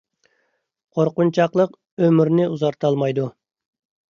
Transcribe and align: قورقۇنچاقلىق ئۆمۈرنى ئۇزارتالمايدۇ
قورقۇنچاقلىق 0.99 1.75
ئۆمۈرنى 2.07 2.51
ئۇزارتالمايدۇ 2.55 3.29